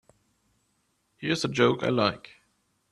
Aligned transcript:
Here's 1.17 1.45
a 1.45 1.47
joke 1.47 1.83
I 1.83 1.89
like. 1.89 2.37